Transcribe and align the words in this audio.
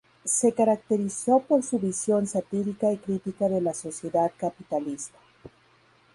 Se 0.25 0.51
caracterizó 0.51 1.41
por 1.41 1.61
su 1.61 1.77
visión 1.77 2.25
satírica 2.25 2.91
y 2.91 2.97
crítica 2.97 3.47
de 3.49 3.61
la 3.61 3.75
sociedad 3.75 4.31
capitalista. 4.35 5.19